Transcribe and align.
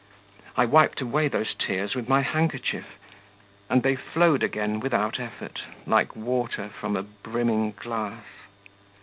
I 0.57 0.65
wiped 0.65 0.99
away 1.01 1.27
those 1.27 1.53
tears 1.53 1.93
with 1.93 2.09
my 2.09 2.21
handkerchief, 2.21 2.97
and 3.69 3.83
they 3.83 3.95
flowed 3.95 4.41
again 4.41 4.79
without 4.79 5.19
effort, 5.19 5.61
like 5.85 6.15
water 6.15 6.69
from 6.69 6.95
a 6.95 7.03
brimming 7.03 7.73
glass. 7.73 8.23